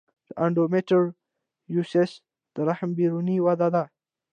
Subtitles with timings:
[0.27, 2.11] د انډومیټریوسس
[2.55, 3.83] د رحم بیروني وده ده.